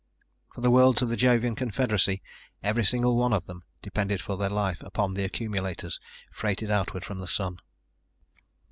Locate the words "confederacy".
1.55-2.23